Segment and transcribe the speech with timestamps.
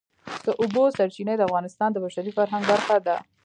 [0.45, 3.15] د اوبو سرچینې د افغانستان د بشري فرهنګ برخه ده.